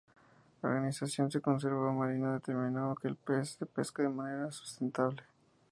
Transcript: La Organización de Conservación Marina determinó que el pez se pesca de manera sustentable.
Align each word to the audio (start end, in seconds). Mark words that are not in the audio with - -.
La 0.63 0.69
Organización 0.69 1.29
de 1.29 1.41
Conservación 1.41 1.95
Marina 1.95 2.33
determinó 2.33 2.95
que 2.95 3.07
el 3.07 3.15
pez 3.15 3.49
se 3.59 3.67
pesca 3.67 4.01
de 4.01 4.09
manera 4.09 4.49
sustentable. 4.51 5.21